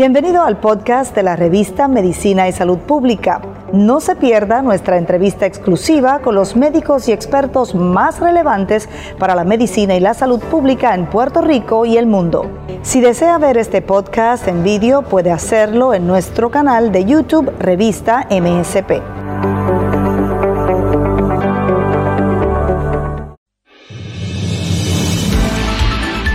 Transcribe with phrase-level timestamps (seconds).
[0.00, 3.42] Bienvenido al podcast de la revista Medicina y Salud Pública.
[3.74, 9.44] No se pierda nuestra entrevista exclusiva con los médicos y expertos más relevantes para la
[9.44, 12.50] medicina y la salud pública en Puerto Rico y el mundo.
[12.80, 18.26] Si desea ver este podcast en vídeo, puede hacerlo en nuestro canal de YouTube Revista
[18.30, 19.02] MSP.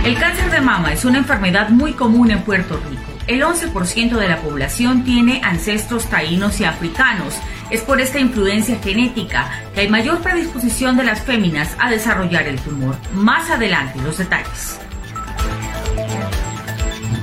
[0.04, 4.28] El cáncer de mama es una enfermedad muy común en Puerto Rico el 11% de
[4.28, 7.34] la población tiene ancestros taínos y africanos.
[7.70, 12.60] Es por esta influencia genética que hay mayor predisposición de las féminas a desarrollar el
[12.60, 12.94] tumor.
[13.12, 14.78] Más adelante los detalles.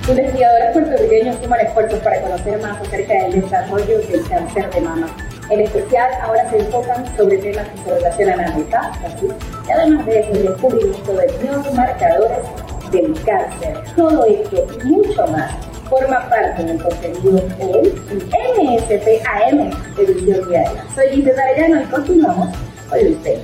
[0.09, 5.07] Investigadores puertorriqueños suman esfuerzos para conocer más acerca del desarrollo del cáncer de mama.
[5.49, 9.31] En especial, ahora se enfocan sobre temas que se relacionan a metástasis
[9.65, 12.39] y además de eso, el descubrimiento de nuevos marcadores
[12.91, 13.83] del cáncer.
[13.95, 15.51] Todo esto y mucho más
[15.89, 20.85] forma parte del contenido en MSP AM Edición Diaria.
[20.95, 22.55] Soy Gisela Arellano y continuamos
[22.89, 23.39] con usted.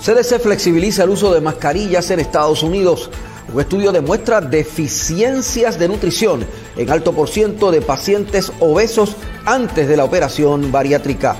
[0.00, 3.10] CDC flexibiliza el uso de mascarillas en Estados Unidos.
[3.52, 9.96] Un estudio demuestra deficiencias de nutrición en alto por ciento de pacientes obesos antes de
[9.96, 11.36] la operación bariátrica.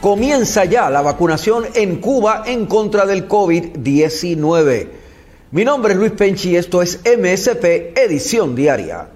[0.00, 5.03] Comienza ya la vacunación en Cuba en contra del COVID-19.
[5.54, 9.13] Mi nombre es Luis Penchi y esto es MSP Edición Diaria.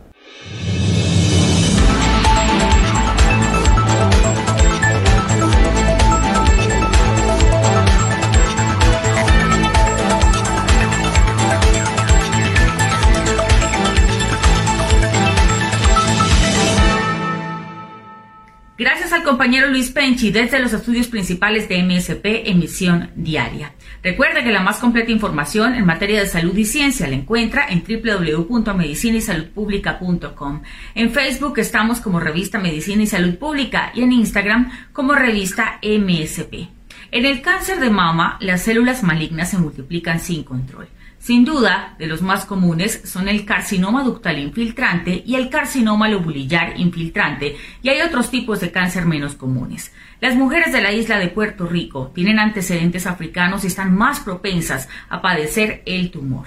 [19.08, 23.72] Gracias al compañero Luis Penchi desde los estudios principales de MSP Emisión Diaria.
[24.02, 27.82] Recuerde que la más completa información en materia de salud y ciencia la encuentra en
[27.82, 30.60] www.medicinaysaludpublica.com.
[30.94, 36.68] En Facebook estamos como revista Medicina y Salud Pública y en Instagram como revista MSP.
[37.10, 40.86] En el cáncer de mama, las células malignas se multiplican sin control.
[41.18, 46.78] Sin duda, de los más comunes son el carcinoma ductal infiltrante y el carcinoma lobulillar
[46.78, 49.92] infiltrante, y hay otros tipos de cáncer menos comunes.
[50.20, 54.88] Las mujeres de la isla de Puerto Rico tienen antecedentes africanos y están más propensas
[55.08, 56.46] a padecer el tumor.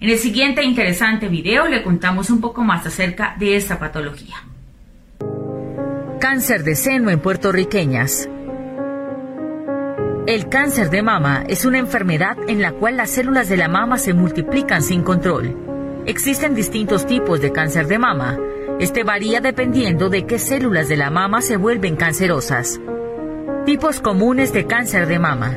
[0.00, 4.36] En el siguiente interesante video le contamos un poco más acerca de esta patología.
[6.20, 8.28] Cáncer de seno en puertorriqueñas.
[10.24, 13.98] El cáncer de mama es una enfermedad en la cual las células de la mama
[13.98, 15.56] se multiplican sin control.
[16.06, 18.38] Existen distintos tipos de cáncer de mama.
[18.78, 22.80] Este varía dependiendo de qué células de la mama se vuelven cancerosas.
[23.66, 25.56] Tipos comunes de cáncer de mama.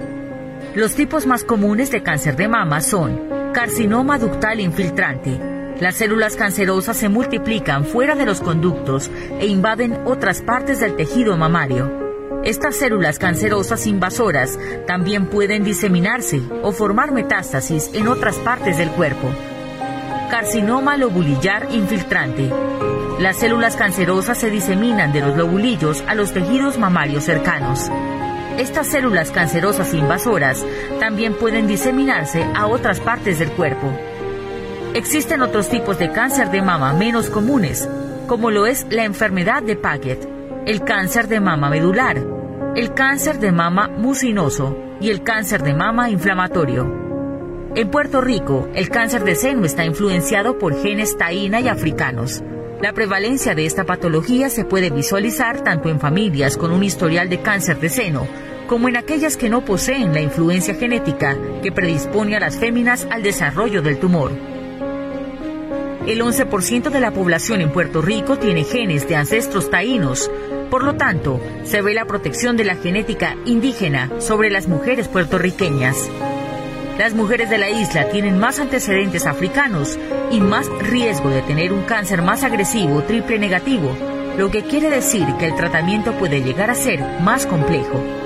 [0.73, 3.21] Los tipos más comunes de cáncer de mama son
[3.53, 5.39] carcinoma ductal infiltrante.
[5.79, 11.37] Las células cancerosas se multiplican fuera de los conductos e invaden otras partes del tejido
[11.37, 12.04] mamario.
[12.45, 19.31] Estas células cancerosas invasoras también pueden diseminarse o formar metástasis en otras partes del cuerpo.
[20.29, 22.51] Carcinoma lobulillar infiltrante.
[23.17, 27.89] Las células cancerosas se diseminan de los lobulillos a los tejidos mamarios cercanos.
[28.59, 30.63] Estas células cancerosas invasoras
[30.99, 33.91] también pueden diseminarse a otras partes del cuerpo.
[34.93, 37.89] Existen otros tipos de cáncer de mama menos comunes,
[38.27, 40.29] como lo es la enfermedad de Paget,
[40.67, 42.34] el cáncer de mama medular,
[42.75, 47.71] el cáncer de mama mucinoso y el cáncer de mama inflamatorio.
[47.73, 52.43] En Puerto Rico, el cáncer de seno está influenciado por genes taína y africanos.
[52.81, 57.41] La prevalencia de esta patología se puede visualizar tanto en familias con un historial de
[57.41, 58.27] cáncer de seno
[58.67, 63.23] como en aquellas que no poseen la influencia genética que predispone a las féminas al
[63.23, 64.31] desarrollo del tumor.
[66.07, 70.29] El 11% de la población en Puerto Rico tiene genes de ancestros taínos,
[70.69, 75.97] por lo tanto, se ve la protección de la genética indígena sobre las mujeres puertorriqueñas.
[76.99, 79.97] Las mujeres de la isla tienen más antecedentes africanos
[80.31, 83.95] y más riesgo de tener un cáncer más agresivo triple negativo,
[84.37, 88.24] lo que quiere decir que el tratamiento puede llegar a ser más complejo.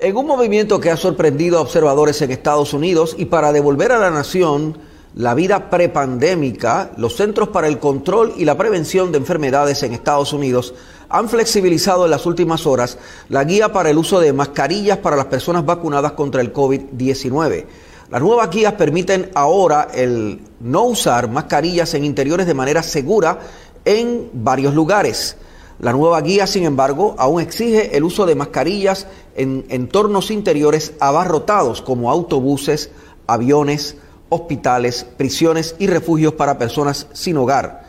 [0.00, 3.98] En un movimiento que ha sorprendido a observadores en Estados Unidos y para devolver a
[3.98, 4.78] la nación
[5.16, 10.32] la vida prepandémica, los Centros para el Control y la Prevención de Enfermedades en Estados
[10.32, 10.72] Unidos
[11.08, 12.96] han flexibilizado en las últimas horas
[13.28, 17.64] la guía para el uso de mascarillas para las personas vacunadas contra el COVID-19.
[18.08, 23.40] Las nuevas guías permiten ahora el no usar mascarillas en interiores de manera segura
[23.84, 25.36] en varios lugares.
[25.80, 31.82] La nueva guía, sin embargo, aún exige el uso de mascarillas en entornos interiores abarrotados
[31.82, 32.90] como autobuses,
[33.28, 33.96] aviones,
[34.28, 37.84] hospitales, prisiones y refugios para personas sin hogar.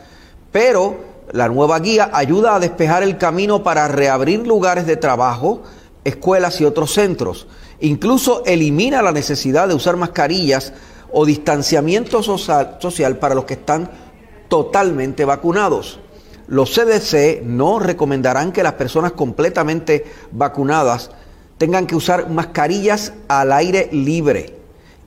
[0.52, 0.98] Pero
[1.32, 5.62] la nueva guía ayuda a despejar el camino para reabrir lugares de trabajo,
[6.04, 7.46] escuelas y otros centros.
[7.80, 10.72] Incluso elimina la necesidad de usar mascarillas
[11.12, 13.90] o distanciamiento social, para los que están
[14.48, 15.98] totalmente vacunados.
[16.50, 21.12] Los CDC no recomendarán que las personas completamente vacunadas
[21.58, 24.56] tengan que usar mascarillas al aire libre.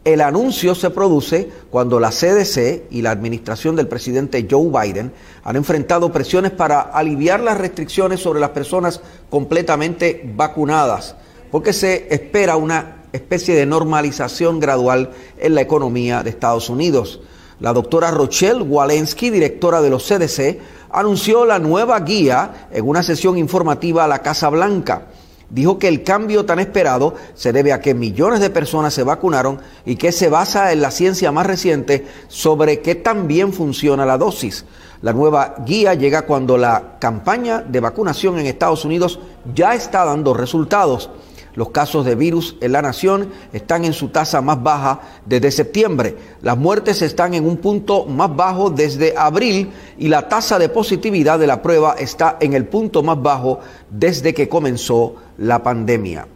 [0.06, 5.12] El anuncio se produce cuando la CDC y la administración del presidente Joe Biden
[5.44, 11.18] han enfrentado presiones para aliviar las restricciones sobre las personas completamente vacunadas,
[11.51, 17.19] porque se espera una especie de normalización gradual en la economía de Estados Unidos.
[17.63, 20.60] La doctora Rochelle Walensky, directora de los CDC,
[20.92, 25.07] anunció la nueva guía en una sesión informativa a la Casa Blanca
[25.54, 29.60] dijo que el cambio tan esperado se debe a que millones de personas se vacunaron
[29.86, 34.18] y que se basa en la ciencia más reciente sobre qué tan bien funciona la
[34.18, 34.65] dosis.
[35.01, 39.19] La nueva guía llega cuando la campaña de vacunación en Estados Unidos
[39.54, 41.12] ya está dando resultados.
[41.56, 46.16] Los casos de virus en la nación están en su tasa más baja desde septiembre.
[46.42, 51.38] Las muertes están en un punto más bajo desde abril y la tasa de positividad
[51.38, 53.60] de la prueba está en el punto más bajo
[53.90, 56.28] desde que comenzó la pandemia.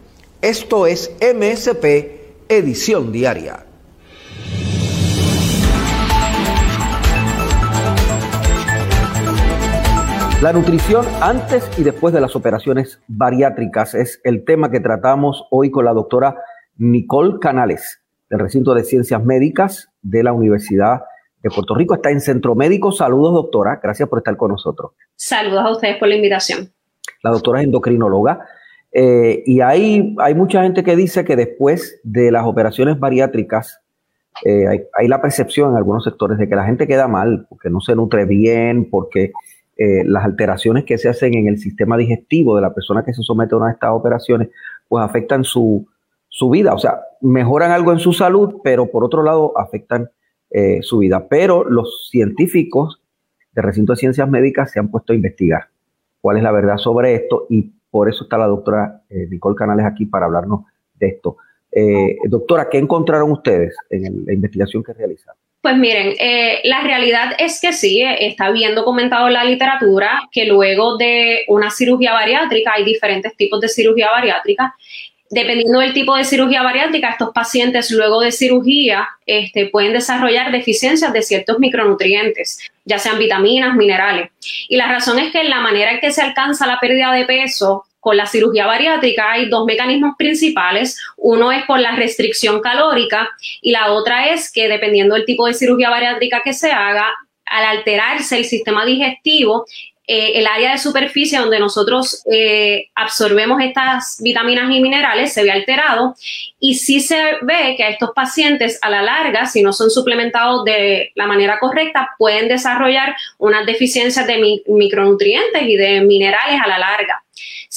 [0.42, 3.66] Esto es MSP Edición Diaria.
[10.40, 15.72] La nutrición antes y después de las operaciones bariátricas es el tema que tratamos hoy
[15.72, 16.38] con la doctora
[16.76, 21.02] Nicole Canales, del recinto de ciencias médicas de la Universidad
[21.42, 21.96] de Puerto Rico.
[21.96, 22.92] Está en Centro Médico.
[22.92, 23.80] Saludos, doctora.
[23.82, 24.92] Gracias por estar con nosotros.
[25.16, 26.72] Saludos a ustedes por la invitación.
[27.24, 28.46] La doctora es endocrinóloga.
[28.92, 33.82] Eh, y hay, hay mucha gente que dice que después de las operaciones bariátricas,
[34.46, 37.72] eh, hay, hay, la percepción en algunos sectores de que la gente queda mal, porque
[37.72, 39.32] no se nutre bien, porque
[39.80, 43.22] eh, las alteraciones que se hacen en el sistema digestivo de la persona que se
[43.22, 44.50] somete a una de estas operaciones,
[44.88, 45.88] pues afectan su,
[46.50, 46.74] vida.
[46.74, 50.10] O sea, mejoran algo en su salud, pero por otro lado afectan
[50.50, 51.28] eh, su vida.
[51.30, 53.04] Pero los científicos
[53.52, 55.66] del recinto de ciencias médicas se han puesto a investigar
[56.22, 59.86] cuál es la verdad sobre esto y por eso está la doctora eh, Nicole Canales
[59.86, 60.62] aquí para hablarnos
[60.96, 61.38] de esto.
[62.28, 65.47] doctora, ¿qué encontraron ustedes en la investigación que realizaron?
[65.62, 70.22] Pues miren, eh, la realidad es que sí, eh, está bien documentado en la literatura
[70.32, 74.76] que luego de una cirugía bariátrica hay diferentes tipos de cirugía bariátrica.
[75.30, 81.12] Dependiendo del tipo de cirugía bariátrica, estos pacientes luego de cirugía este, pueden desarrollar deficiencias
[81.12, 84.30] de ciertos micronutrientes, ya sean vitaminas, minerales.
[84.70, 87.84] Y la razón es que la manera en que se alcanza la pérdida de peso
[88.08, 90.98] con la cirugía bariátrica hay dos mecanismos principales.
[91.18, 93.28] Uno es por la restricción calórica
[93.62, 97.14] y la otra es que dependiendo del tipo de cirugía bariátrica que se haga,
[97.46, 99.66] al alterarse el sistema digestivo,
[100.08, 105.52] eh, el área de superficie donde nosotros eh, absorbemos estas vitaminas y minerales se ve
[105.52, 106.16] alterado
[106.62, 110.64] y sí se ve que a estos pacientes a la larga, si no son suplementados
[110.64, 116.80] de la manera correcta, pueden desarrollar unas deficiencias de micronutrientes y de minerales a la
[116.80, 117.22] larga.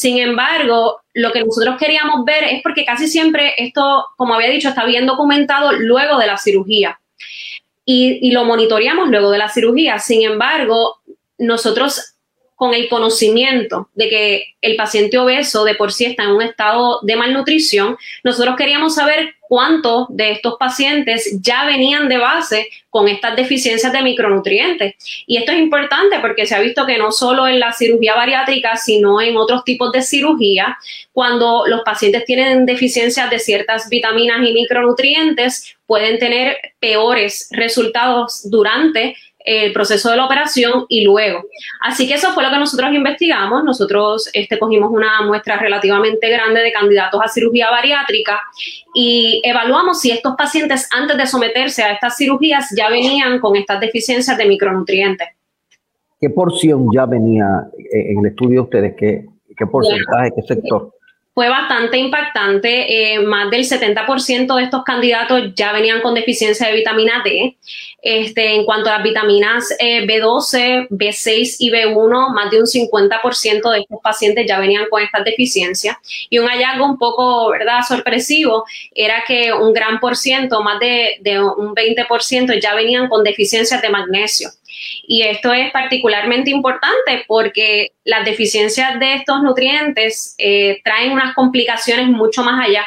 [0.01, 4.71] Sin embargo, lo que nosotros queríamos ver es porque casi siempre esto, como había dicho,
[4.71, 6.99] está bien documentado luego de la cirugía.
[7.85, 9.99] Y, lo monitoreamos luego de la cirugía.
[9.99, 11.03] Sin embargo,
[11.37, 12.15] nosotros
[12.55, 17.01] con el conocimiento de que el paciente obeso de por sí está en un estado
[17.03, 23.35] de malnutrición, nosotros queríamos saber cuántos de estos pacientes ya venían de base con estas
[23.35, 24.95] deficiencias de micronutrientes.
[25.27, 28.77] Y esto es importante porque se ha visto que no solo en la cirugía bariátrica,
[28.77, 30.79] sino en otros tipos de cirugía,
[31.13, 39.17] cuando los pacientes tienen deficiencias de ciertas vitaminas y micronutrientes, pueden tener peores resultados durante
[39.45, 41.45] el proceso de la operación y luego.
[41.81, 43.65] Así que eso fue lo que nosotros investigamos.
[43.65, 48.41] Nosotros este, cogimos una muestra relativamente grande de candidatos a cirugía bariátrica
[48.95, 53.81] y evaluamos si estos pacientes antes de someterse a estas cirugías ya venían con estas
[53.81, 55.29] deficiencias de micronutrientes.
[56.21, 57.47] ¿Qué porción ya venía
[57.93, 58.95] en el estudio de ustedes?
[58.99, 60.93] ¿Qué, qué porcentaje, qué sector?
[61.35, 63.15] Fue bastante impactante.
[63.15, 67.57] Eh, más del 70% de estos candidatos ya venían con deficiencia de vitamina D.
[68.03, 73.71] Este, en cuanto a las vitaminas eh, B12, B6 y B1, más de un 50%
[73.71, 75.97] de estos pacientes ya venían con estas deficiencias.
[76.31, 81.19] Y un hallazgo un poco, ¿verdad?, sorpresivo era que un gran por ciento, más de,
[81.21, 84.49] de un 20%, ya venían con deficiencias de magnesio.
[85.07, 92.09] Y esto es particularmente importante porque las deficiencias de estos nutrientes eh, traen unas complicaciones
[92.09, 92.85] mucho más allá.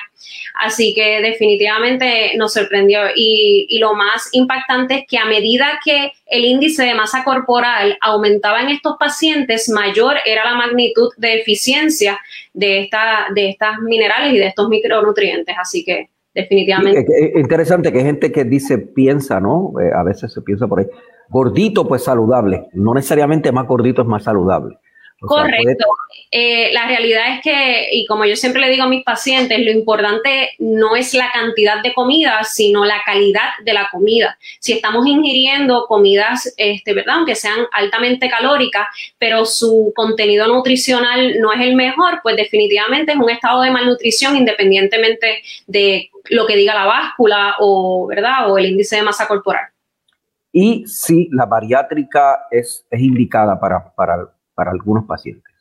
[0.53, 2.99] Así que definitivamente nos sorprendió.
[3.15, 8.61] Y, lo más impactante es que a medida que el índice de masa corporal aumentaba
[8.61, 12.19] en estos pacientes, mayor era la magnitud de eficiencia
[12.53, 15.55] de, esta, de estas minerales y de estos micronutrientes.
[15.59, 17.05] Así que definitivamente.
[17.17, 19.73] Es interesante que gente que dice, piensa, ¿no?
[19.81, 20.85] Eh, a veces se piensa por ahí,
[21.29, 24.77] gordito pues saludable, no necesariamente más gordito es más saludable.
[25.27, 25.85] Correcto.
[26.31, 29.71] Eh, la realidad es que, y como yo siempre le digo a mis pacientes, lo
[29.71, 34.37] importante no es la cantidad de comida, sino la calidad de la comida.
[34.59, 37.17] Si estamos ingiriendo comidas, este, ¿verdad?
[37.17, 38.87] Aunque sean altamente calóricas,
[39.17, 44.35] pero su contenido nutricional no es el mejor, pues definitivamente es un estado de malnutrición
[44.35, 48.51] independientemente de lo que diga la báscula o, ¿verdad?
[48.51, 49.72] O el índice de masa corporal.
[50.53, 55.52] Y si la bariátrica es, es indicada para, para para algunos pacientes.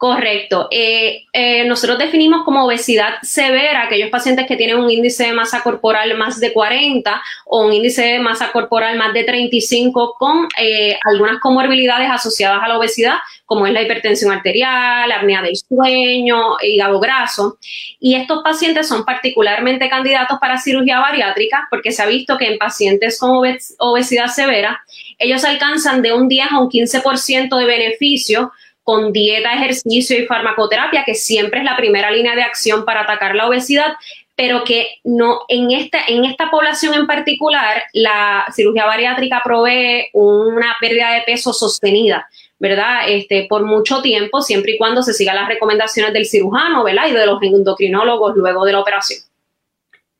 [0.00, 0.66] Correcto.
[0.70, 5.62] Eh, eh, nosotros definimos como obesidad severa aquellos pacientes que tienen un índice de masa
[5.62, 10.98] corporal más de 40 o un índice de masa corporal más de 35 con eh,
[11.04, 16.56] algunas comorbilidades asociadas a la obesidad, como es la hipertensión arterial, la apnea del sueño,
[16.62, 17.58] hígado graso.
[18.00, 22.56] Y estos pacientes son particularmente candidatos para cirugía bariátrica porque se ha visto que en
[22.56, 23.32] pacientes con
[23.78, 24.80] obesidad severa,
[25.18, 28.50] ellos alcanzan de un 10 a un 15% de beneficio
[28.90, 33.36] con dieta, ejercicio y farmacoterapia, que siempre es la primera línea de acción para atacar
[33.36, 33.92] la obesidad,
[34.34, 40.74] pero que no en esta, en esta población en particular, la cirugía bariátrica provee una
[40.80, 42.28] pérdida de peso sostenida.
[42.58, 43.08] ¿verdad?
[43.08, 47.04] Este, por mucho tiempo, siempre y cuando se sigan las recomendaciones del cirujano, ¿verdad?
[47.08, 49.20] Y de los endocrinólogos luego de la operación.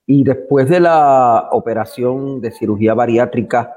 [0.06, 3.74] Y después de la operación de cirugía bariátrica,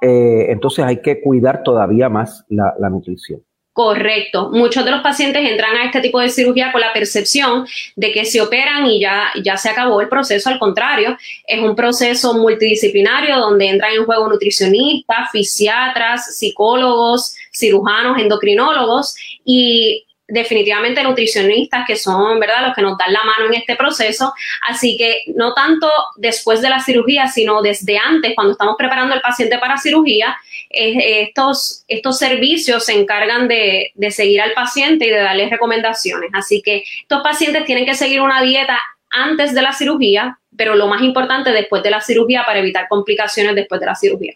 [0.00, 3.42] eh, entonces hay que cuidar todavía más la nutrición.
[3.78, 4.50] Correcto.
[4.50, 8.24] Muchos de los pacientes entran a este tipo de cirugía con la percepción de que
[8.24, 10.48] se operan y ya, ya se acabó el proceso.
[10.48, 11.16] Al contrario,
[11.46, 21.02] es un proceso multidisciplinario donde entran en juego nutricionistas, fisiatras, psicólogos, cirujanos, endocrinólogos y definitivamente
[21.02, 24.32] nutricionistas que son, ¿verdad?, los que nos dan la mano en este proceso.
[24.68, 29.22] Así que no tanto después de la cirugía, sino desde antes, cuando estamos preparando al
[29.22, 30.36] paciente para cirugía,
[30.70, 36.30] estos, estos servicios se encargan de, de seguir al paciente y de darle recomendaciones.
[36.34, 38.78] Así que estos pacientes tienen que seguir una dieta
[39.10, 43.54] antes de la cirugía, pero lo más importante después de la cirugía para evitar complicaciones
[43.54, 44.34] después de la cirugía.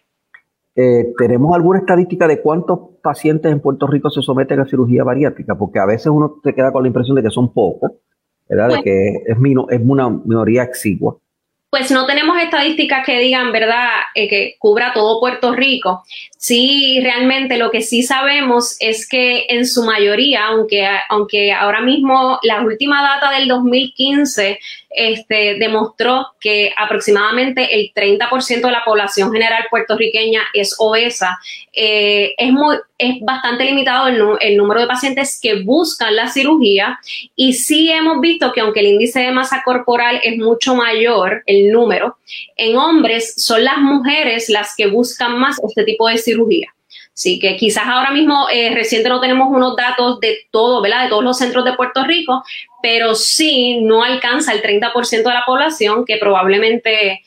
[0.75, 5.55] Eh, ¿Tenemos alguna estadística de cuántos pacientes en Puerto Rico se someten a cirugía bariátrica?
[5.55, 7.91] Porque a veces uno se queda con la impresión de que son pocos,
[8.49, 8.69] ¿verdad?
[8.69, 9.37] de pues que es,
[9.69, 11.17] es una minoría exigua
[11.73, 16.03] pues no tenemos estadísticas que digan, ¿verdad?, eh, que cubra todo Puerto Rico.
[16.43, 22.37] Sí, realmente lo que sí sabemos es que en su mayoría, aunque, aunque ahora mismo
[22.43, 24.59] la última data del 2015
[24.89, 31.39] este, demostró que aproximadamente el 30% de la población general puertorriqueña es obesa.
[31.71, 36.99] Eh, es, muy, es bastante limitado el, el, número de pacientes que buscan la cirugía
[37.35, 41.71] y sí hemos visto que aunque el índice de masa corporal es mucho mayor, el
[41.71, 42.17] número,
[42.55, 46.32] en hombres son las mujeres las que buscan más este tipo de cirugía.
[47.13, 51.03] Así que quizás ahora mismo eh, reciente no tenemos unos datos de todo, ¿verdad?
[51.03, 52.43] De todos los centros de Puerto Rico,
[52.81, 57.21] pero sí no alcanza el 30% de la población que probablemente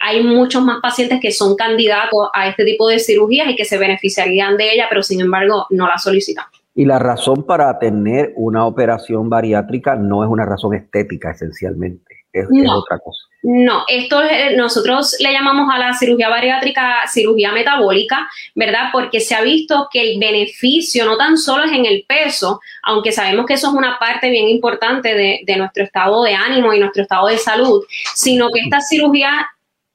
[0.00, 3.78] hay muchos más pacientes que son candidatos a este tipo de cirugías y que se
[3.78, 6.44] beneficiarían de ella, pero sin embargo no la solicitan.
[6.74, 12.07] Y la razón para tener una operación bariátrica no es una razón estética esencialmente
[12.40, 13.18] es, otra cosa.
[13.42, 14.20] No, esto
[14.56, 18.88] nosotros le llamamos a la cirugía bariátrica cirugía metabólica, ¿verdad?
[18.92, 23.12] Porque se ha visto que el beneficio no tan solo es en el peso, aunque
[23.12, 26.80] sabemos que eso es una parte bien importante de, de nuestro estado de ánimo y
[26.80, 29.46] nuestro estado de salud, sino que esta cirugía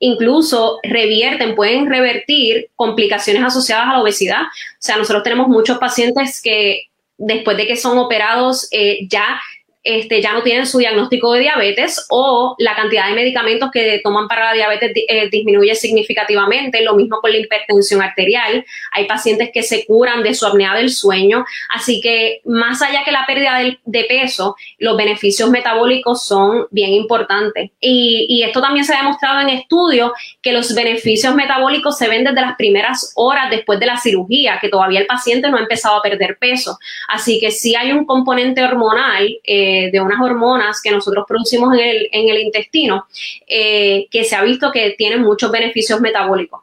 [0.03, 4.41] incluso revierten, pueden revertir complicaciones asociadas a la obesidad.
[4.41, 9.39] O sea, nosotros tenemos muchos pacientes que después de que son operados eh, ya
[9.83, 14.29] este, ya no tienen su diagnóstico de diabetes o la cantidad de medicamentos que toman
[14.29, 16.81] para la diabetes eh, disminuye significativamente.
[16.83, 18.65] Lo mismo con la hipertensión arterial.
[18.91, 21.45] Hay pacientes que se curan de su apnea del sueño.
[21.73, 27.71] Así que más allá que la pérdida de, peso, los beneficios metabólicos son bien importantes.
[27.81, 30.11] Y, y esto también se ha demostrado en estudios
[30.41, 34.69] que los beneficios metabólicos se ven desde las primeras horas después de la cirugía, que
[34.69, 36.77] todavía el paciente no ha empezado a perder peso.
[37.09, 39.27] Así que sí hay un componente hormonal.
[39.43, 43.05] Eh, de, unas hormonas que nosotros producimos en el, en el intestino,
[43.47, 46.61] eh, que se ha visto que tienen muchos beneficios metabólicos.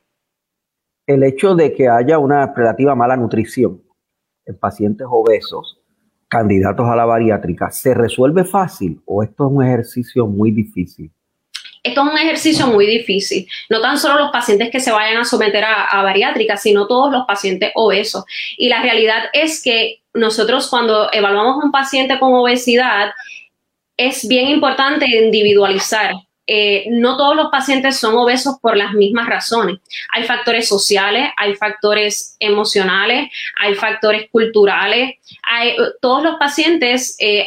[1.07, 3.83] El hecho de que haya una relativa mala nutrición
[4.47, 5.79] en pacientes obesos
[6.29, 11.11] candidatos a la bariátrica, ¿se resuelve fácil o esto es un ejercicio muy difícil?
[11.83, 13.47] Esto es un ejercicio muy difícil.
[13.69, 17.25] No tan solo los pacientes que se vayan a someter a, bariátrica, sino todos los
[17.27, 18.25] pacientes obesos.
[18.57, 23.13] Y la realidad es que nosotros cuando evaluamos a un paciente con obesidad,
[23.97, 26.13] es bien importante individualizar
[26.53, 29.79] eh, no todos los pacientes son obesos por las mismas razones.
[30.13, 33.31] Hay factores sociales, hay factores emocionales,
[33.61, 35.15] hay factores culturales.
[35.45, 37.47] Hay, todos los pacientes eh,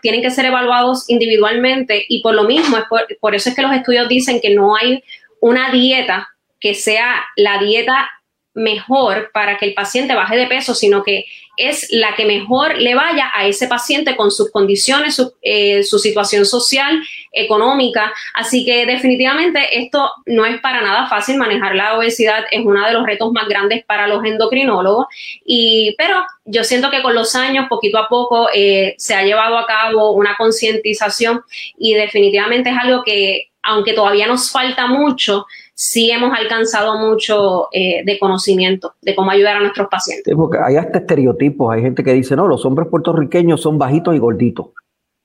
[0.00, 2.78] tienen que ser evaluados individualmente y por lo mismo,
[3.20, 5.04] por eso es que los estudios dicen que no hay
[5.42, 8.10] una dieta que sea la dieta
[8.54, 11.26] mejor para que el paciente baje de peso, sino que
[11.68, 16.46] es la que mejor le vaya a ese paciente con sus condiciones, su, eh, situación
[16.46, 17.00] social,
[17.32, 18.12] económica.
[18.34, 21.36] Así que definitivamente esto no es para nada fácil.
[21.36, 25.06] Manejar la obesidad es uno de los retos más grandes para los endocrinólogos.
[25.44, 29.58] Y, pero yo siento que con los años, poquito a poco, eh, se ha llevado
[29.58, 31.42] a cabo una concientización
[31.78, 35.46] y definitivamente es algo que, aunque todavía nos falta mucho,
[35.82, 40.34] sí hemos alcanzado mucho eh, de conocimiento de cómo ayudar a nuestros pacientes.
[40.36, 44.18] porque hay hasta estereotipos, hay gente que dice, no, los hombres puertorriqueños son bajitos y
[44.18, 44.66] gorditos,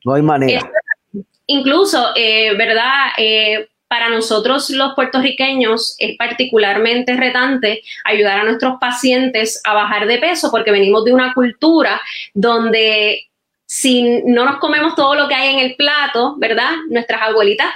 [0.05, 0.71] no hay manera.
[1.45, 3.07] incluso, eh, ¿verdad?
[3.17, 10.19] Eh, para nosotros los puertorriqueños es particularmente retante ayudar a nuestros pacientes a bajar de
[10.19, 11.99] peso porque venimos de una cultura
[12.33, 13.27] donde
[13.65, 16.71] si no nos comemos todo lo que hay en el plato, ¿verdad?
[16.89, 17.67] Nuestras abuelitas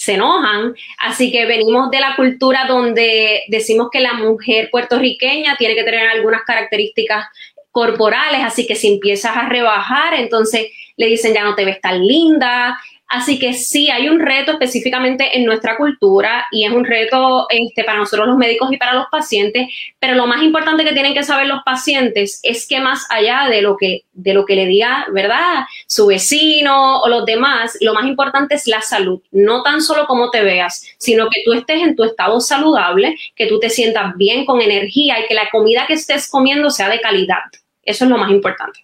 [0.00, 0.74] se enojan.
[0.96, 6.08] Así que venimos de la cultura donde decimos que la mujer puertorriqueña tiene que tener
[6.08, 7.26] algunas características
[7.70, 12.02] corporales, así que si empiezas a rebajar, entonces le dicen ya no te ves tan
[12.06, 12.80] linda,
[13.10, 17.82] Así que sí, hay un reto específicamente en nuestra cultura y es un reto este,
[17.82, 19.66] para nosotros los médicos y para los pacientes,
[19.98, 23.62] pero lo más importante que tienen que saber los pacientes es que más allá de
[23.62, 25.64] lo que, de lo que le diga, ¿verdad?
[25.88, 30.30] Su vecino o los demás, lo más importante es la salud, no tan solo cómo
[30.30, 34.46] te veas, sino que tú estés en tu estado saludable, que tú te sientas bien
[34.46, 37.42] con energía y que la comida que estés comiendo sea de calidad.
[37.82, 38.78] Eso es lo más importante.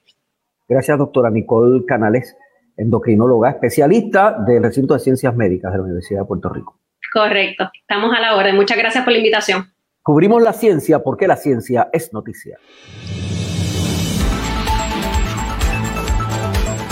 [0.68, 2.34] Gracias, doctora Nicole Canales
[2.76, 6.78] endocrinóloga especialista del recinto de ciencias médicas de la Universidad de Puerto Rico.
[7.12, 8.56] Correcto, estamos a la orden.
[8.56, 9.72] Muchas gracias por la invitación.
[10.02, 12.58] Cubrimos la ciencia porque la ciencia es noticia.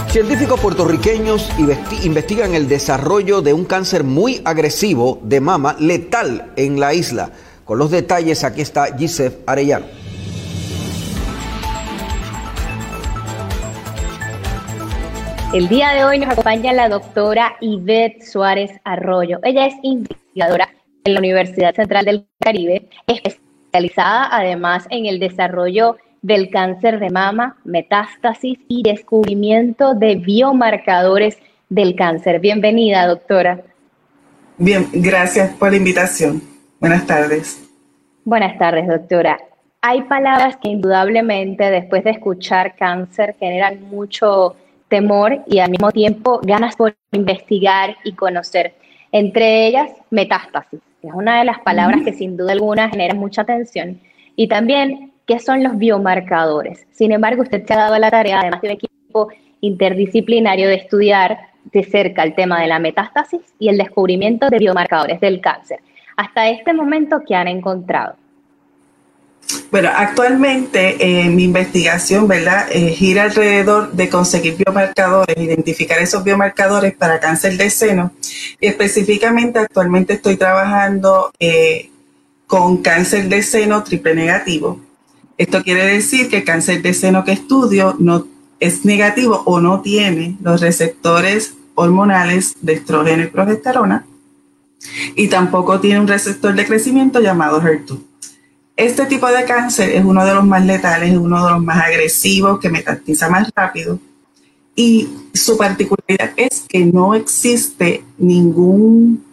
[0.09, 1.51] Científicos puertorriqueños
[2.05, 7.31] investigan el desarrollo de un cáncer muy agresivo de mama letal en la isla.
[7.64, 9.87] Con los detalles aquí está Gisef Arellano.
[15.55, 19.38] El día de hoy nos acompaña la doctora Ivette Suárez Arroyo.
[19.45, 20.69] Ella es investigadora
[21.05, 27.57] en la Universidad Central del Caribe, especializada además en el desarrollo del cáncer de mama,
[27.62, 31.38] metástasis y descubrimiento de biomarcadores
[31.69, 32.40] del cáncer.
[32.40, 33.61] Bienvenida, doctora.
[34.59, 36.43] Bien, gracias por la invitación.
[36.81, 37.64] Buenas tardes.
[38.25, 39.38] Buenas tardes, doctora.
[39.83, 44.57] Hay palabras que indudablemente después de escuchar cáncer generan mucho
[44.94, 48.74] temor y al mismo tiempo ganas por investigar y conocer.
[49.11, 53.42] Entre ellas, metástasis, que es una de las palabras que sin duda alguna genera mucha
[53.42, 54.00] atención.
[54.37, 56.87] Y también, ¿qué son los biomarcadores?
[56.92, 59.28] Sin embargo, usted se ha dado la tarea, además de un equipo
[59.62, 61.38] interdisciplinario, de estudiar
[61.72, 65.80] de cerca el tema de la metástasis y el descubrimiento de biomarcadores del cáncer.
[66.16, 68.14] Hasta este momento, ¿qué han encontrado?
[69.70, 76.94] Bueno, actualmente eh, mi investigación, ¿verdad?, eh, gira alrededor de conseguir biomarcadores, identificar esos biomarcadores
[76.94, 78.12] para cáncer de seno.
[78.61, 81.90] Específicamente actualmente estoy trabajando eh,
[82.46, 84.80] con cáncer de seno triple negativo.
[85.37, 88.28] Esto quiere decir que el cáncer de seno que estudio no
[88.61, 94.07] es negativo o no tiene los receptores hormonales de estrógeno y progesterona
[95.16, 98.13] y tampoco tiene un receptor de crecimiento llamado HER2.
[98.76, 101.84] Este tipo de cáncer es uno de los más letales, es uno de los más
[101.84, 104.00] agresivos, que metatiza más rápido.
[104.74, 109.24] Y su particularidad es que no existe ningún,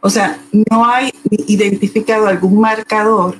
[0.00, 0.38] o sea,
[0.70, 1.12] no hay
[1.46, 3.38] identificado algún marcador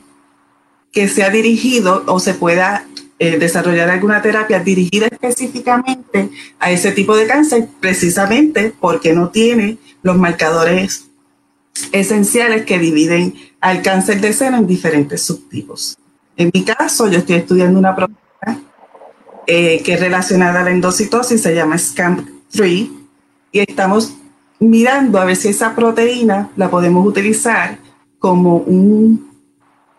[0.92, 2.86] que sea dirigido o se pueda
[3.18, 6.30] eh, desarrollar alguna terapia dirigida específicamente
[6.60, 11.07] a ese tipo de cáncer, precisamente porque no tiene los marcadores
[11.92, 15.96] esenciales que dividen al cáncer de seno en diferentes subtipos.
[16.36, 18.62] En mi caso, yo estoy estudiando una proteína
[19.46, 22.90] eh, que es relacionada a la endocitosis, se llama SCAMP3,
[23.50, 24.14] y estamos
[24.60, 27.78] mirando a ver si esa proteína la podemos utilizar
[28.18, 29.30] como un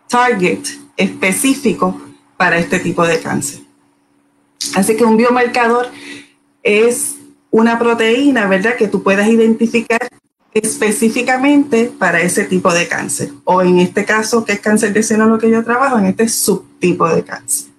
[0.07, 0.59] target
[0.97, 1.99] específico
[2.37, 3.61] para este tipo de cáncer.
[4.75, 5.87] Así que un biomarcador
[6.63, 7.15] es
[7.51, 10.09] una proteína, ¿verdad?, que tú puedas identificar
[10.53, 13.29] específicamente para ese tipo de cáncer.
[13.45, 16.27] O en este caso, que es cáncer de seno lo que yo trabajo, en este
[16.27, 17.69] subtipo de cáncer.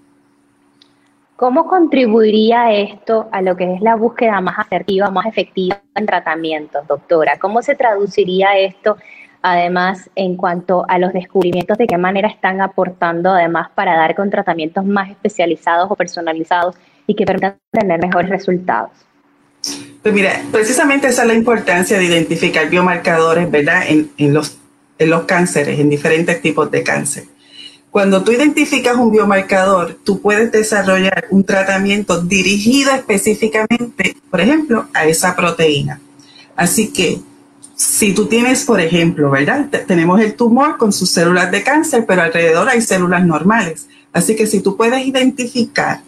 [1.36, 6.86] ¿Cómo contribuiría esto a lo que es la búsqueda más asertiva, más efectiva en tratamientos,
[6.86, 7.38] doctora?
[7.38, 8.98] ¿Cómo se traduciría esto,
[9.40, 14.28] además, en cuanto a los descubrimientos, de qué manera están aportando, además, para dar con
[14.28, 18.90] tratamientos más especializados o personalizados y que permitan tener mejores resultados?
[20.02, 23.82] Pues mira, precisamente esa es la importancia de identificar biomarcadores, ¿verdad?
[23.86, 24.56] En, los,
[24.98, 27.24] en los cánceres, en diferentes tipos de cáncer.
[27.90, 35.04] Cuando tú identificas un biomarcador, tú puedes desarrollar un tratamiento dirigido específicamente, por ejemplo, a
[35.04, 36.00] esa proteína.
[36.56, 37.20] Así que
[37.74, 39.68] si tú tienes, por ejemplo, ¿verdad?
[39.86, 43.86] tenemos el tumor con sus células de cáncer, pero alrededor hay células normales.
[44.12, 46.00] Así que si tú puedes identificar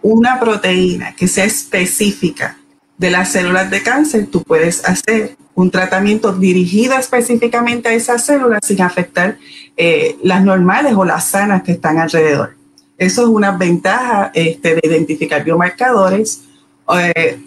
[0.00, 2.57] una proteína que sea específica
[2.98, 8.60] de las células de cáncer, tú puedes hacer un tratamiento dirigido específicamente a esas células
[8.64, 9.38] sin afectar
[9.76, 12.56] eh, las normales o las sanas que están alrededor.
[12.98, 16.42] Eso es una ventaja este, de identificar biomarcadores.
[16.96, 17.40] Eh,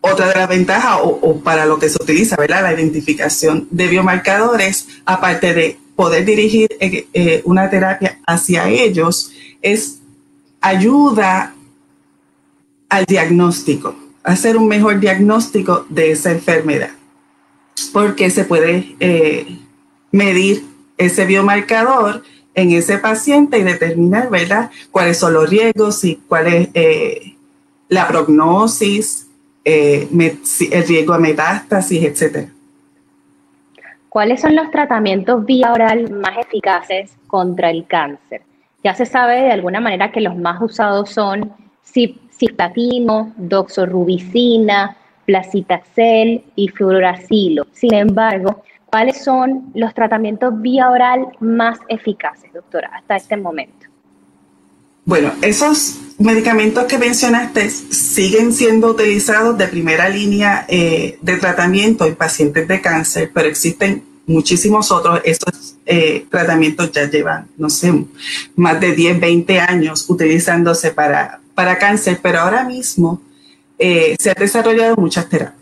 [0.00, 2.62] otra de las ventajas, o, para lo que se utiliza, ¿verdad?
[2.62, 9.98] La identificación de biomarcadores, aparte de poder dirigir eh, una terapia hacia ellos, es
[10.62, 11.54] ayuda
[12.88, 16.90] al diagnóstico hacer un mejor diagnóstico de esa enfermedad,
[17.92, 19.58] porque se puede eh,
[20.12, 20.64] medir
[20.98, 22.22] ese biomarcador
[22.54, 27.34] en ese paciente y determinar, ¿verdad?, cuáles son los riesgos y cuál es eh,
[27.88, 29.26] la prognosis,
[29.64, 32.48] eh, el riesgo de metástasis, etcétera.
[34.08, 38.42] ¿Cuáles son los tratamientos vía oral más eficaces contra el cáncer?
[38.82, 41.52] Ya se sabe de alguna manera que los más usados son
[42.40, 47.66] cisplatino, doxorubicina, placitaxel y fluoracilo.
[47.72, 53.86] Sin embargo, ¿cuáles son los tratamientos vía oral más eficaces, doctora, hasta este momento?
[55.04, 62.14] Bueno, esos medicamentos que mencionaste siguen siendo utilizados de primera línea eh, de tratamiento en
[62.14, 65.20] pacientes de cáncer, pero existen muchísimos otros.
[65.24, 67.92] Esos eh, tratamientos ya llevan, no sé,
[68.56, 73.20] más de 10, 20 años utilizándose para, para cáncer, pero ahora mismo
[73.78, 75.60] eh, se han desarrollado muchas terapias.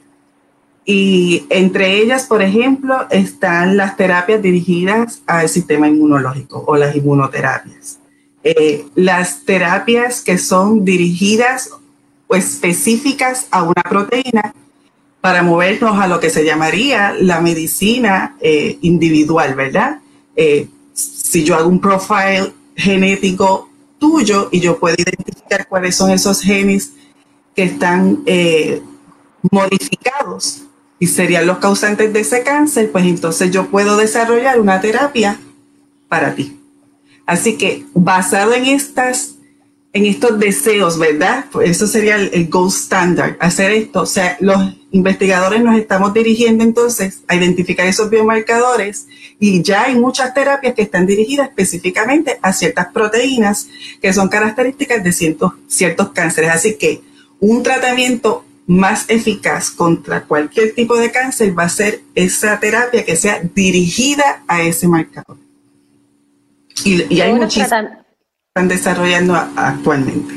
[0.84, 7.98] Y entre ellas, por ejemplo, están las terapias dirigidas al sistema inmunológico o las inmunoterapias.
[8.44, 11.70] Eh, las terapias que son dirigidas
[12.28, 14.54] o específicas a una proteína
[15.20, 19.98] para movernos a lo que se llamaría la medicina eh, individual, ¿verdad?
[20.92, 25.27] si yo hago un profile genético tuyo y yo puedo identificar
[25.68, 26.92] cuáles son esos genes
[27.54, 28.82] que están eh,
[29.50, 30.62] modificados
[30.98, 35.38] y serían los causantes de ese cáncer, pues entonces yo puedo desarrollar una terapia
[36.08, 36.60] para ti.
[37.26, 39.34] Así que basado en estas
[39.92, 41.46] en estos deseos, ¿verdad?
[41.50, 44.02] Pues eso sería el, el, gold standard, hacer esto.
[44.02, 49.06] O sea, los investigadores nos estamos dirigiendo entonces a identificar esos biomarcadores
[49.38, 53.68] y ya hay muchas terapias que están dirigidas específicamente a ciertas proteínas
[54.00, 56.50] que son características de ciertos, ciertos cánceres.
[56.50, 57.02] Así que
[57.40, 63.16] un tratamiento más eficaz contra cualquier tipo de cáncer va a ser esa terapia que
[63.16, 65.36] sea dirigida a ese marcador.
[66.84, 67.98] Y, y hay muchísimas
[68.58, 70.34] están desarrollando actualmente.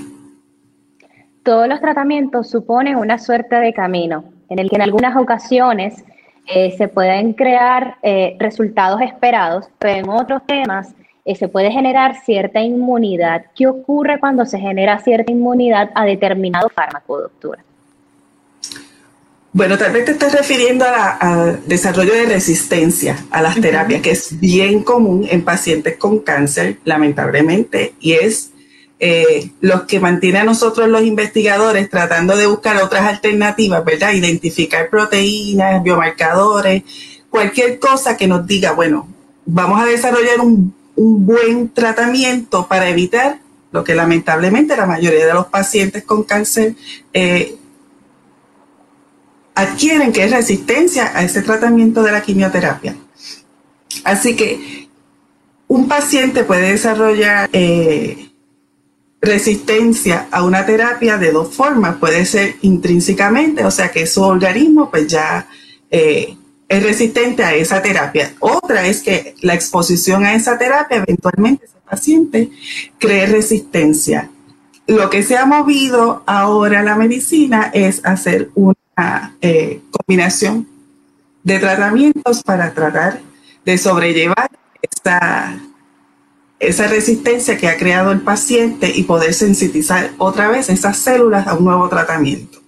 [1.43, 6.03] Todos los tratamientos suponen una suerte de camino en el que en algunas ocasiones
[6.45, 10.89] eh, se pueden crear eh, resultados esperados, pero en otros temas
[11.23, 13.45] eh, se puede generar cierta inmunidad.
[13.55, 17.63] ¿Qué ocurre cuando se genera cierta inmunidad a determinado fármaco, doctora?
[19.53, 24.37] Bueno, tal vez te estás refiriendo al desarrollo de resistencia a las terapias, que es
[24.37, 28.50] bien común en pacientes con cáncer, lamentablemente, y es
[29.03, 34.13] eh, lo que mantiene a nosotros los investigadores tratando de buscar otras alternativas, ¿verdad?
[34.13, 36.83] Identificar proteínas, biomarcadores,
[37.27, 39.07] cualquier cosa que nos diga, bueno,
[39.47, 43.39] vamos a desarrollar un, buen tratamiento para evitar
[43.71, 46.75] lo que lamentablemente la mayoría de los pacientes con cáncer
[47.11, 47.55] eh,
[49.55, 52.95] adquieren, que es resistencia a ese tratamiento de la quimioterapia.
[54.03, 54.89] Así que
[55.67, 58.30] un paciente puede desarrollar eh,
[59.21, 61.97] resistencia a una terapia de dos formas.
[61.97, 65.47] Puede ser intrínsecamente, o sea que su organismo pues ya
[65.89, 66.35] eh,
[66.67, 68.33] es resistente a esa terapia.
[68.39, 72.49] Otra es que la exposición a esa terapia eventualmente ese paciente
[72.97, 74.29] cree resistencia
[74.87, 80.67] lo que se ha movido ahora la medicina es hacer una eh, combinación
[81.43, 83.21] de tratamientos para tratar
[83.65, 84.49] de sobrellevar
[84.81, 85.57] esa,
[86.61, 91.55] esa resistencia que ha creado el paciente y poder sensibilizar otra vez esas células a
[91.55, 92.59] un nuevo tratamiento.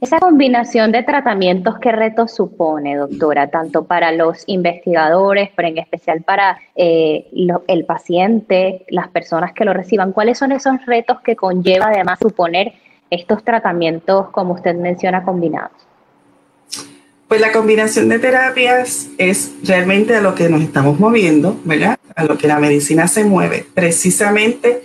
[0.00, 3.50] Esa combinación de tratamientos, ¿qué retos supone, doctora?
[3.50, 7.28] Tanto para los investigadores, pero en especial para eh,
[7.68, 10.12] el paciente, las personas que lo reciban.
[10.12, 12.72] ¿Cuáles son esos retos que conlleva además suponer
[13.10, 15.89] estos tratamientos, como usted menciona, combinados?
[17.30, 21.96] Pues la combinación de terapias es realmente a lo que nos estamos moviendo, ¿verdad?
[22.16, 24.82] A lo que la medicina se mueve, precisamente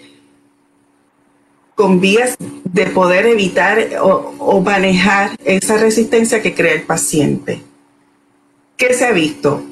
[1.73, 7.63] con vías de poder evitar o, manejar esa resistencia que crea el paciente.
[8.77, 9.63] ¿Qué se ha visto?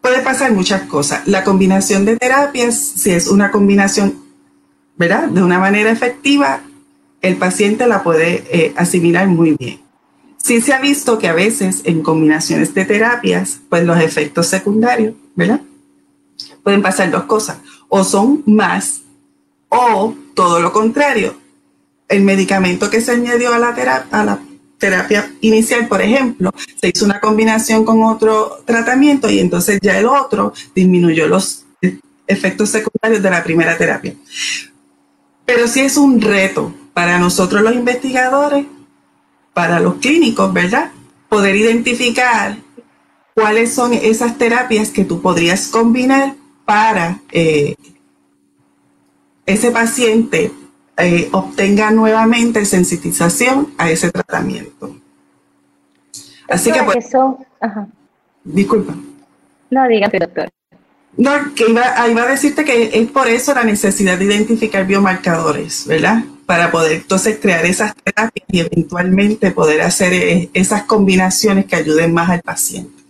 [0.00, 1.28] Puede pasar muchas cosas.
[1.28, 4.20] La combinación de terapias, si es una combinación,
[4.96, 5.28] ¿verdad?
[5.28, 6.62] De una manera efectiva,
[7.22, 9.89] el paciente la puede eh, asimilar muy bien.
[10.42, 15.14] Sí se ha visto que a veces en combinaciones de terapias, pues los efectos secundarios,
[15.34, 15.60] ¿verdad?
[16.62, 17.58] Pueden pasar dos cosas.
[17.88, 19.02] O son más
[19.68, 21.34] o todo lo contrario.
[22.08, 24.40] El medicamento que se añadió a la, terapia, a la
[24.78, 26.50] terapia inicial, por ejemplo,
[26.80, 31.66] se hizo una combinación con otro tratamiento y entonces ya el otro disminuyó los
[32.26, 34.14] efectos secundarios de la primera terapia.
[35.44, 38.66] Pero sí es un reto para nosotros los investigadores
[39.54, 40.90] para los clínicos, ¿verdad?
[41.28, 42.56] Poder identificar
[43.34, 46.34] cuáles son esas terapias que tú podrías combinar
[46.64, 47.74] para eh,
[49.46, 50.52] ese paciente
[50.96, 54.96] eh, obtenga nuevamente sensitización a ese tratamiento.
[56.48, 57.38] Así que, pues, eso,
[58.44, 58.94] disculpa.
[59.70, 60.50] No, dígame, doctor.
[61.16, 65.86] No, que iba, iba, a decirte que es por eso la necesidad de identificar biomarcadores,
[65.86, 66.24] ¿verdad?
[66.50, 72.12] Para poder entonces crear esas terapias y eventualmente poder hacer eh, esas combinaciones que ayuden
[72.12, 73.04] más al paciente.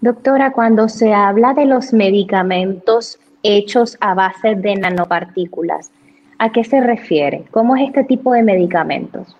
[0.00, 5.92] Doctora, cuando se habla de los medicamentos hechos a base de nanopartículas,
[6.36, 7.44] ¿a qué se refiere?
[7.52, 9.36] ¿Cómo es este tipo de medicamentos?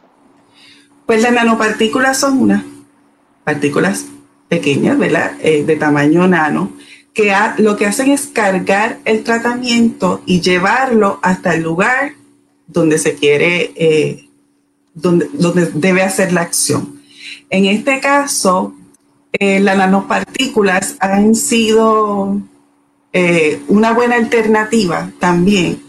[1.07, 2.63] Pues las nanopartículas son unas
[3.43, 4.07] partículas
[4.49, 5.33] pequeñas, ¿verdad?
[5.41, 6.71] Eh, de tamaño nano,
[7.13, 12.13] que lo que hacen es cargar el tratamiento y llevarlo hasta el lugar
[12.67, 14.29] donde se quiere, eh,
[14.95, 17.01] donde, donde, debe hacer la acción.
[17.51, 18.75] En este caso,
[19.33, 22.41] eh, las nanopartículas han sido
[23.13, 25.83] eh, una buena alternativa también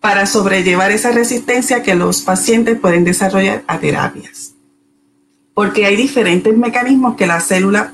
[0.00, 4.54] para sobrellevar esa resistencia que los pacientes pueden desarrollar a terapias.
[5.54, 7.92] Porque hay diferentes mecanismos que la célula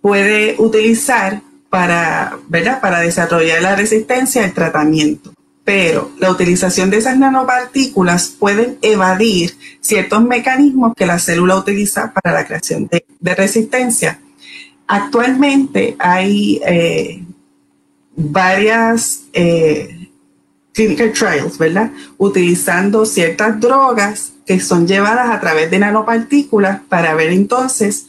[0.00, 2.80] puede utilizar para, ¿verdad?
[2.80, 5.34] para desarrollar la resistencia al tratamiento.
[5.64, 12.34] Pero la utilización de esas nanopartículas pueden evadir ciertos mecanismos que la célula utiliza para
[12.34, 14.20] la creación de, resistencia.
[14.86, 17.24] Actualmente hay eh,
[18.14, 20.10] varias eh,
[20.74, 21.90] clinical trials, ¿verdad?
[22.18, 28.06] Utilizando ciertas drogas que son llevadas a través de nanopartículas para ver entonces,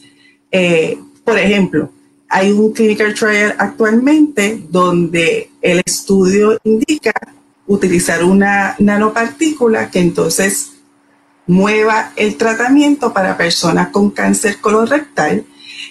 [0.50, 1.90] eh, por ejemplo,
[2.28, 7.12] hay un clinical trial actualmente donde el estudio indica
[7.66, 10.72] utilizar una nanopartícula que entonces
[11.46, 15.44] mueva el tratamiento para personas con cáncer colorectal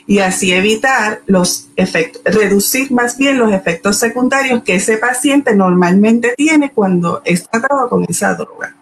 [0.08, 6.34] y así evitar los efectos, reducir más bien los efectos secundarios que ese paciente normalmente
[6.38, 8.76] tiene cuando es tratado con esa droga.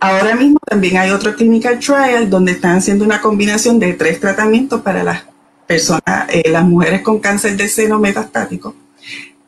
[0.00, 4.82] Ahora mismo también hay otro clinical trial donde están haciendo una combinación de tres tratamientos
[4.82, 5.22] para las
[5.66, 8.74] personas, eh, las mujeres con cáncer de seno metastático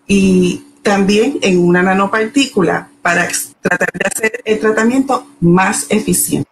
[0.07, 3.27] y también en una nanopartícula para
[3.61, 6.49] tratar de hacer el tratamiento más eficiente.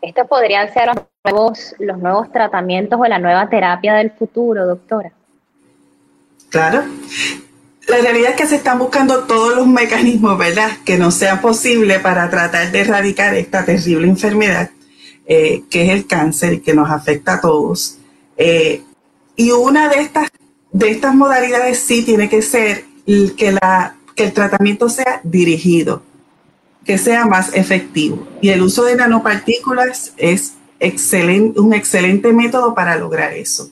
[0.00, 5.12] Estos podrían ser los nuevos, los nuevos tratamientos o la nueva terapia del futuro, doctora.
[6.50, 6.82] Claro.
[7.86, 12.00] La realidad es que se están buscando todos los mecanismos, ¿verdad?, que no sean posibles
[12.00, 14.70] para tratar de erradicar esta terrible enfermedad
[15.24, 17.98] eh, que es el cáncer y que nos afecta a todos.
[18.36, 18.82] Eh,
[19.36, 20.30] y una de estas,
[20.72, 23.56] de estas modalidades sí tiene que ser que,
[24.16, 26.02] el tratamiento sea dirigido,
[26.84, 28.26] que sea más efectivo.
[28.40, 30.54] Y el uso de nanopartículas es
[31.56, 33.70] un excelente método para lograr eso,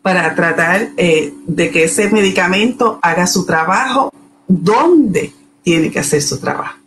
[0.00, 4.10] para tratar eh, de que ese medicamento haga su trabajo
[4.48, 5.32] donde
[5.62, 6.78] tiene que hacer su trabajo,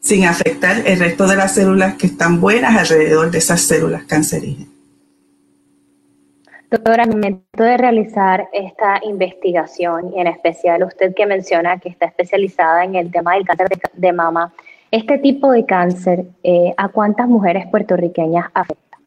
[0.00, 4.68] sin afectar el resto de las células que están buenas alrededor de esas células cancerígenas.
[6.72, 12.06] Doctora, al momento de realizar esta investigación, y en especial usted que menciona que está
[12.06, 14.54] especializada en el tema del cáncer de, mama,
[14.90, 18.98] este tipo de cáncer, eh, ¿a cuántas mujeres puertorriqueñas afecta?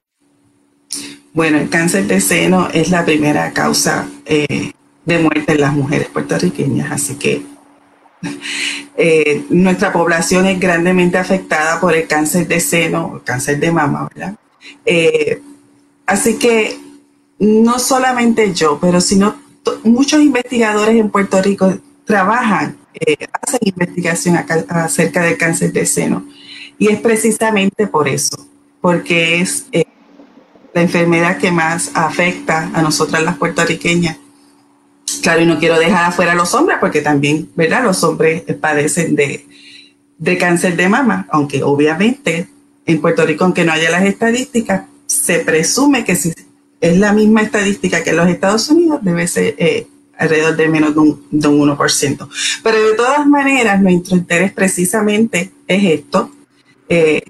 [1.34, 4.72] Bueno, el cáncer de seno es la primera causa eh,
[5.04, 7.42] de muerte en las mujeres puertorriqueñas, así que
[8.96, 14.08] eh, nuestra población es grandemente afectada por el cáncer de seno, el cáncer de mama,
[14.14, 14.36] ¿verdad?
[16.06, 16.85] así que
[17.40, 19.36] no solamente yo, pero sino
[19.84, 24.38] muchos investigadores en Puerto Rico trabajan, eh, hacen investigación
[24.70, 26.26] acerca del cáncer de seno.
[26.78, 28.38] Y es precisamente por eso,
[28.82, 29.86] porque es eh,
[30.74, 34.18] la enfermedad que más afecta a nosotras las puertorriqueñas.
[35.22, 37.84] Claro, y no quiero dejar afuera a los hombres, porque también, ¿verdad?
[37.84, 39.46] Los hombres padecen de,
[40.18, 42.50] de cáncer de mama, aunque obviamente
[42.86, 46.34] en Puerto Rico, aunque no haya las estadísticas, se presume que si
[46.82, 50.94] es la misma estadística que en los Estados Unidos, debe ser eh, alrededor de menos
[50.94, 52.30] de un, 1%.
[52.64, 56.32] Pero de todas maneras, nuestro interés precisamente es esto,
[56.90, 57.24] eh,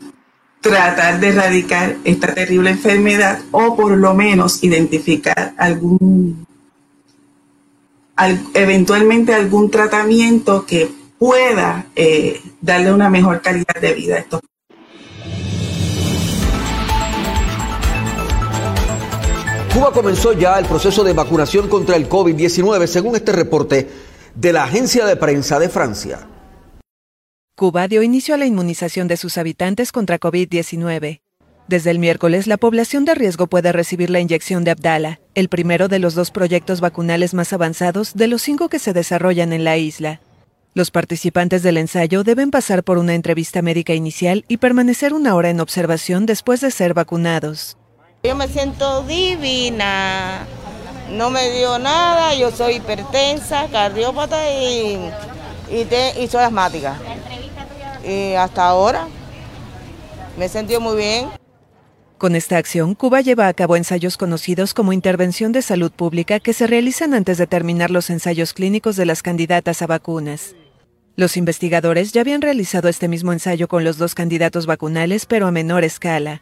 [0.62, 6.46] tratar de erradicar esta terrible enfermedad o por lo menos identificar algún,
[8.54, 14.42] eventualmente algún tratamiento que pueda eh, darle una mejor calidad de vida a estos
[19.76, 23.90] Cuba comenzó ya el proceso de vacunación contra el COVID-19, según este reporte
[24.34, 26.30] de la agencia de prensa de Francia.
[27.58, 31.20] Cuba dio inicio a la inmunización de sus habitantes contra COVID-19.
[31.68, 35.90] Desde el miércoles, la población de riesgo puede recibir la inyección de Abdala, el primero
[35.90, 39.76] de los dos proyectos vacunales más avanzados de los cinco que se desarrollan en la
[39.76, 40.22] isla.
[40.74, 45.50] Los participantes del ensayo deben pasar por una entrevista médica inicial y permanecer una hora
[45.50, 47.76] en observación después de ser vacunados.
[48.26, 50.48] Yo me siento divina,
[51.12, 55.12] no me dio nada, yo soy hipertensa, cardiópata y,
[55.70, 56.98] y, soy asmática.
[58.04, 59.08] Y hasta ahora
[60.40, 61.30] me he sentido muy bien.
[62.18, 66.54] Con esta acción, Cuba lleva a cabo ensayos conocidos como intervención de salud pública que
[66.54, 70.56] se realizan antes de terminar los ensayos clínicos de las candidatas a vacunas.
[71.16, 75.52] Los investigadores ya habían realizado este mismo ensayo con los dos candidatos vacunales, pero a
[75.52, 76.42] menor escala.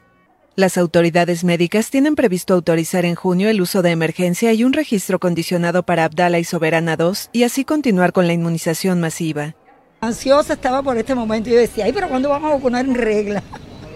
[0.56, 5.18] Las autoridades médicas tienen previsto autorizar en junio el uso de emergencia y un registro
[5.20, 9.56] condicionado para Abdala y Soberana 2 y así continuar con la inmunización masiva.
[10.00, 12.94] Ansiosa estaba por este momento y yo decía, ay, pero ¿cuándo vamos a vacunar en
[12.94, 13.42] regla?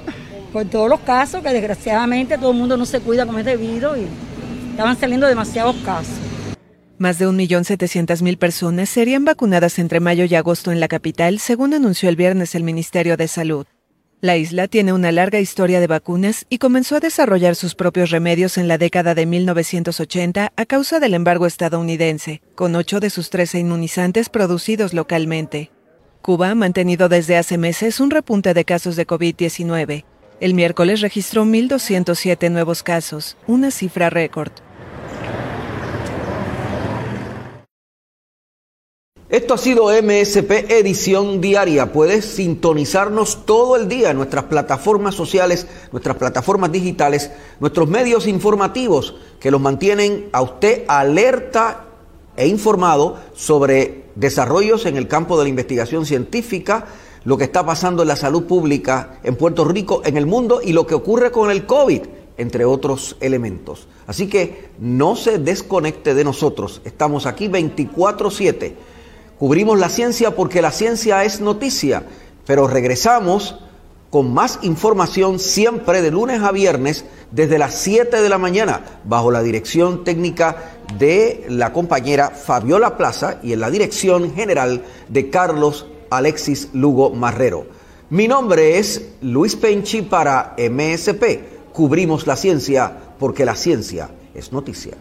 [0.51, 3.95] con todos los casos que desgraciadamente todo el mundo no se cuida como es debido
[3.95, 4.07] y
[4.71, 6.15] estaban saliendo demasiados casos.
[6.97, 12.09] Más de 1.700.000 personas serían vacunadas entre mayo y agosto en la capital, según anunció
[12.09, 13.67] el viernes el Ministerio de Salud.
[14.19, 18.57] La isla tiene una larga historia de vacunas y comenzó a desarrollar sus propios remedios
[18.57, 23.59] en la década de 1980 a causa del embargo estadounidense, con ocho de sus 13
[23.59, 25.69] inmunizantes producidos localmente.
[26.23, 30.03] Cuba ha mantenido desde hace meses un repunte de casos de COVID-19.
[30.39, 34.51] El miércoles registró 1.207 nuevos casos, una cifra récord.
[39.29, 41.91] Esto ha sido MSP Edición Diaria.
[41.91, 49.15] Puedes sintonizarnos todo el día en nuestras plataformas sociales, nuestras plataformas digitales, nuestros medios informativos
[49.41, 51.87] que los mantienen a usted alerta
[52.37, 56.85] e informado sobre desarrollos en el campo de la investigación científica,
[57.25, 60.71] lo que está pasando en la salud pública en Puerto Rico, en el mundo y
[60.71, 62.03] lo que ocurre con el COVID,
[62.37, 63.89] entre otros elementos.
[64.05, 66.81] Así que no se desconecte de nosotros.
[66.85, 68.86] Estamos aquí 24/7
[69.39, 72.03] Cubrimos la ciencia porque la ciencia es noticia,
[72.47, 73.59] pero regresamos
[74.09, 79.29] con más información siempre de lunes a viernes desde las 7 de la mañana bajo
[79.29, 85.85] la dirección técnica de la compañera Fabiola Plaza y en la dirección general de Carlos
[86.09, 87.67] Alexis Lugo Marrero.
[88.09, 91.73] Mi nombre es Luis Penchi para MSP.
[91.73, 94.95] Cubrimos la ciencia porque la ciencia es noticia.